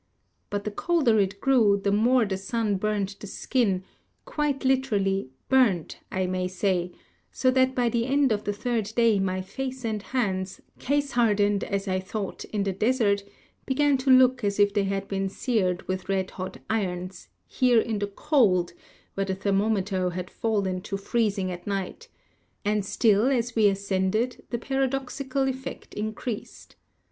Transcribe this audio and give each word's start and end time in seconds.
But 0.49 0.63
the 0.63 0.71
colder 0.71 1.19
it 1.19 1.39
grew 1.39 1.77
the 1.79 1.91
more 1.91 2.25
the 2.25 2.35
sun 2.35 2.77
burnt 2.77 3.19
the 3.19 3.27
skin— 3.27 3.83
quite 4.35 4.65
literally 4.65 5.29
burnt, 5.47 5.99
I 6.11 6.25
may 6.25 6.47
say; 6.47 6.91
so 7.31 7.51
that 7.51 7.75
by 7.75 7.87
the 7.87 8.07
end 8.07 8.31
of 8.31 8.43
the 8.43 8.51
third 8.51 8.85
day 8.95 9.19
my 9.19 9.43
face 9.43 9.85
and 9.85 10.01
hands, 10.01 10.59
case 10.79 11.11
hardened, 11.11 11.63
as 11.63 11.87
I 11.87 11.99
thought, 11.99 12.45
in 12.45 12.63
the 12.63 12.71
desert, 12.73 13.23
began 13.67 13.95
to 13.99 14.09
look 14.09 14.43
as 14.43 14.59
if 14.59 14.73
they 14.73 14.85
had 14.85 15.07
been 15.07 15.29
seared 15.29 15.87
with 15.87 16.09
red 16.09 16.31
hot 16.31 16.57
irons, 16.67 17.27
here 17.45 17.79
in 17.79 17.99
the 17.99 18.07
cold, 18.07 18.73
where 19.13 19.27
the 19.27 19.35
thermometer 19.35 20.09
had 20.09 20.31
fallen 20.31 20.81
to 20.81 20.97
freezing 20.97 21.51
at 21.51 21.67
night; 21.67 22.07
and 22.65 22.83
still, 22.83 23.27
as 23.27 23.55
we 23.55 23.67
ascended, 23.67 24.43
the 24.49 24.57
paradoxical 24.57 25.47
effect 25.47 25.93
increased. 25.93 26.75